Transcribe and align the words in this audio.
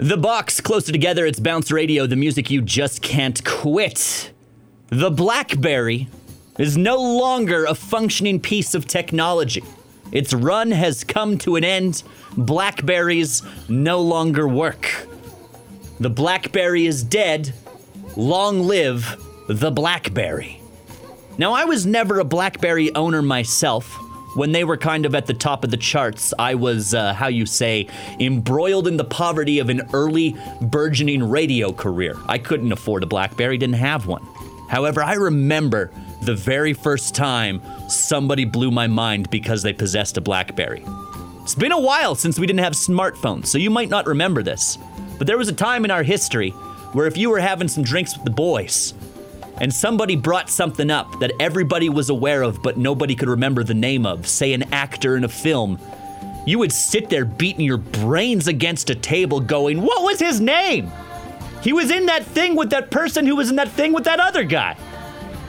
The 0.00 0.16
box 0.16 0.62
closer 0.62 0.92
together, 0.92 1.26
it's 1.26 1.38
Bounce 1.38 1.70
Radio, 1.70 2.06
the 2.06 2.16
music 2.16 2.50
you 2.50 2.62
just 2.62 3.02
can't 3.02 3.44
quit. 3.44 4.32
The 4.88 5.10
Blackberry 5.10 6.08
is 6.58 6.78
no 6.78 6.96
longer 6.96 7.66
a 7.66 7.74
functioning 7.74 8.40
piece 8.40 8.74
of 8.74 8.86
technology. 8.86 9.62
Its 10.10 10.32
run 10.32 10.70
has 10.70 11.04
come 11.04 11.36
to 11.40 11.56
an 11.56 11.64
end. 11.64 12.02
Blackberries 12.34 13.42
no 13.68 14.00
longer 14.00 14.48
work. 14.48 15.06
The 15.98 16.08
Blackberry 16.08 16.86
is 16.86 17.02
dead. 17.02 17.52
Long 18.16 18.60
live 18.60 19.22
the 19.48 19.70
Blackberry. 19.70 20.62
Now, 21.36 21.52
I 21.52 21.66
was 21.66 21.84
never 21.84 22.20
a 22.20 22.24
Blackberry 22.24 22.94
owner 22.94 23.20
myself. 23.20 23.98
When 24.34 24.52
they 24.52 24.62
were 24.62 24.76
kind 24.76 25.06
of 25.06 25.14
at 25.14 25.26
the 25.26 25.34
top 25.34 25.64
of 25.64 25.70
the 25.70 25.76
charts, 25.76 26.32
I 26.38 26.54
was, 26.54 26.94
uh, 26.94 27.14
how 27.14 27.26
you 27.26 27.46
say, 27.46 27.88
embroiled 28.20 28.86
in 28.86 28.96
the 28.96 29.04
poverty 29.04 29.58
of 29.58 29.70
an 29.70 29.82
early, 29.92 30.36
burgeoning 30.60 31.28
radio 31.28 31.72
career. 31.72 32.16
I 32.26 32.38
couldn't 32.38 32.70
afford 32.70 33.02
a 33.02 33.06
Blackberry, 33.06 33.58
didn't 33.58 33.74
have 33.74 34.06
one. 34.06 34.26
However, 34.68 35.02
I 35.02 35.14
remember 35.14 35.90
the 36.22 36.36
very 36.36 36.74
first 36.74 37.14
time 37.14 37.60
somebody 37.88 38.44
blew 38.44 38.70
my 38.70 38.86
mind 38.86 39.30
because 39.30 39.62
they 39.62 39.72
possessed 39.72 40.16
a 40.16 40.20
Blackberry. 40.20 40.84
It's 41.42 41.56
been 41.56 41.72
a 41.72 41.80
while 41.80 42.14
since 42.14 42.38
we 42.38 42.46
didn't 42.46 42.60
have 42.60 42.74
smartphones, 42.74 43.46
so 43.46 43.58
you 43.58 43.70
might 43.70 43.88
not 43.88 44.06
remember 44.06 44.44
this. 44.44 44.78
But 45.18 45.26
there 45.26 45.38
was 45.38 45.48
a 45.48 45.52
time 45.52 45.84
in 45.84 45.90
our 45.90 46.04
history 46.04 46.50
where 46.92 47.08
if 47.08 47.16
you 47.16 47.30
were 47.30 47.40
having 47.40 47.66
some 47.66 47.82
drinks 47.82 48.14
with 48.14 48.24
the 48.24 48.30
boys, 48.30 48.94
and 49.60 49.72
somebody 49.72 50.16
brought 50.16 50.48
something 50.48 50.90
up 50.90 51.20
that 51.20 51.32
everybody 51.38 51.88
was 51.88 52.08
aware 52.08 52.42
of 52.42 52.62
but 52.62 52.78
nobody 52.78 53.14
could 53.14 53.28
remember 53.28 53.62
the 53.62 53.74
name 53.74 54.06
of, 54.06 54.26
say 54.26 54.52
an 54.52 54.62
actor 54.72 55.16
in 55.16 55.24
a 55.24 55.28
film, 55.28 55.78
you 56.46 56.58
would 56.58 56.72
sit 56.72 57.10
there 57.10 57.24
beating 57.24 57.64
your 57.64 57.76
brains 57.76 58.48
against 58.48 58.88
a 58.90 58.94
table 58.94 59.40
going, 59.40 59.82
What 59.82 60.02
was 60.02 60.18
his 60.18 60.40
name? 60.40 60.90
He 61.62 61.72
was 61.72 61.90
in 61.90 62.06
that 62.06 62.24
thing 62.24 62.56
with 62.56 62.70
that 62.70 62.90
person 62.90 63.26
who 63.26 63.36
was 63.36 63.50
in 63.50 63.56
that 63.56 63.68
thing 63.68 63.92
with 63.92 64.04
that 64.04 64.18
other 64.18 64.44
guy. 64.44 64.76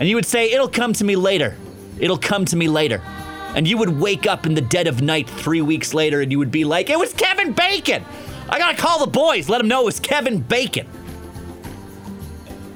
And 0.00 0.08
you 0.08 0.14
would 0.14 0.26
say, 0.26 0.50
It'll 0.50 0.68
come 0.68 0.94
to 0.94 1.04
me 1.04 1.14
later. 1.14 1.56
It'll 2.00 2.18
come 2.18 2.46
to 2.46 2.56
me 2.56 2.68
later. 2.68 3.02
And 3.54 3.68
you 3.68 3.76
would 3.78 4.00
wake 4.00 4.26
up 4.26 4.46
in 4.46 4.54
the 4.54 4.60
dead 4.60 4.86
of 4.86 5.02
night 5.02 5.28
three 5.28 5.62
weeks 5.62 5.92
later 5.92 6.20
and 6.20 6.32
you 6.32 6.38
would 6.38 6.50
be 6.50 6.64
like, 6.64 6.88
It 6.88 6.98
was 6.98 7.12
Kevin 7.12 7.52
Bacon! 7.52 8.04
I 8.48 8.58
gotta 8.58 8.78
call 8.78 9.04
the 9.04 9.10
boys, 9.10 9.50
let 9.50 9.58
them 9.58 9.68
know 9.68 9.82
it 9.82 9.86
was 9.86 10.00
Kevin 10.00 10.40
Bacon. 10.40 10.88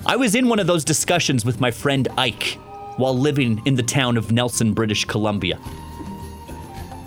I 0.04 0.16
was 0.16 0.34
in 0.34 0.48
one 0.48 0.58
of 0.58 0.66
those 0.66 0.84
discussions 0.84 1.44
with 1.44 1.60
my 1.60 1.70
friend 1.70 2.08
Ike 2.18 2.58
while 2.96 3.16
living 3.16 3.62
in 3.64 3.76
the 3.76 3.82
town 3.84 4.16
of 4.16 4.32
Nelson, 4.32 4.74
British 4.74 5.04
Columbia. 5.04 5.58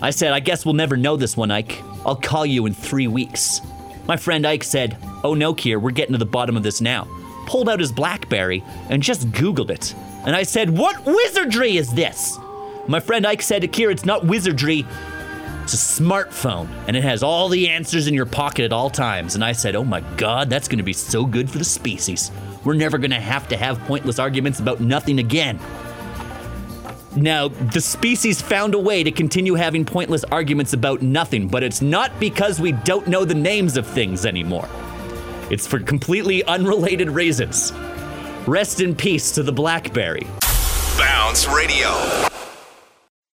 I 0.00 0.10
said, 0.10 0.32
I 0.32 0.40
guess 0.40 0.64
we'll 0.64 0.74
never 0.74 0.96
know 0.96 1.16
this 1.16 1.36
one, 1.36 1.50
Ike. 1.50 1.82
I'll 2.06 2.16
call 2.16 2.46
you 2.46 2.64
in 2.66 2.72
three 2.72 3.06
weeks. 3.06 3.60
My 4.06 4.16
friend 4.16 4.46
Ike 4.46 4.64
said, 4.64 4.96
Oh 5.24 5.34
no, 5.34 5.54
Kier, 5.54 5.80
we're 5.80 5.90
getting 5.90 6.12
to 6.12 6.18
the 6.18 6.24
bottom 6.24 6.56
of 6.56 6.62
this 6.62 6.80
now. 6.80 7.06
Pulled 7.46 7.68
out 7.68 7.80
his 7.80 7.92
Blackberry 7.92 8.64
and 8.88 9.02
just 9.02 9.30
Googled 9.30 9.70
it. 9.70 9.94
And 10.24 10.34
I 10.34 10.42
said, 10.42 10.70
What 10.70 11.04
wizardry 11.04 11.76
is 11.76 11.92
this? 11.92 12.38
My 12.88 13.00
friend 13.00 13.26
Ike 13.26 13.42
said, 13.42 13.62
Kier, 13.62 13.90
it's 13.90 14.04
not 14.06 14.24
wizardry, 14.24 14.86
it's 15.66 15.74
a 15.74 16.00
smartphone, 16.00 16.68
and 16.86 16.96
it 16.96 17.02
has 17.02 17.24
all 17.24 17.48
the 17.48 17.68
answers 17.68 18.06
in 18.06 18.14
your 18.14 18.24
pocket 18.24 18.66
at 18.66 18.72
all 18.72 18.88
times. 18.88 19.34
And 19.34 19.42
I 19.42 19.50
said, 19.50 19.74
Oh 19.74 19.82
my 19.82 20.00
god, 20.16 20.48
that's 20.48 20.68
gonna 20.68 20.84
be 20.84 20.92
so 20.92 21.26
good 21.26 21.50
for 21.50 21.58
the 21.58 21.64
species. 21.64 22.30
We're 22.62 22.74
never 22.74 22.98
gonna 22.98 23.20
have 23.20 23.48
to 23.48 23.56
have 23.56 23.80
pointless 23.80 24.20
arguments 24.20 24.60
about 24.60 24.78
nothing 24.78 25.18
again. 25.18 25.58
Now, 27.16 27.48
the 27.48 27.80
species 27.80 28.40
found 28.40 28.76
a 28.76 28.78
way 28.78 29.02
to 29.02 29.10
continue 29.10 29.54
having 29.54 29.84
pointless 29.84 30.22
arguments 30.22 30.72
about 30.72 31.02
nothing, 31.02 31.48
but 31.48 31.64
it's 31.64 31.82
not 31.82 32.16
because 32.20 32.60
we 32.60 32.70
don't 32.70 33.08
know 33.08 33.24
the 33.24 33.34
names 33.34 33.76
of 33.76 33.88
things 33.88 34.24
anymore. 34.24 34.68
It's 35.50 35.66
for 35.66 35.80
completely 35.80 36.44
unrelated 36.44 37.10
reasons. 37.10 37.72
Rest 38.46 38.80
in 38.80 38.94
peace 38.94 39.32
to 39.32 39.42
the 39.42 39.52
Blackberry. 39.52 40.28
Bounce 40.96 41.48
Radio. 41.48 42.35